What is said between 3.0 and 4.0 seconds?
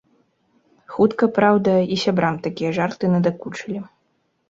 надакучылі.